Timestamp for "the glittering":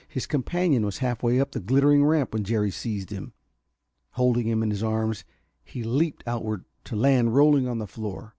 1.51-2.03